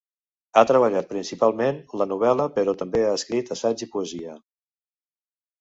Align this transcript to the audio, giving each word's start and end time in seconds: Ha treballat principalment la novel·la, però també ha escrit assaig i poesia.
Ha 0.59 0.61
treballat 0.69 1.07
principalment 1.11 1.77
la 2.01 2.09
novel·la, 2.13 2.47
però 2.57 2.75
també 2.81 3.05
ha 3.05 3.13
escrit 3.19 3.55
assaig 3.57 3.85
i 3.89 3.93
poesia. 3.97 4.35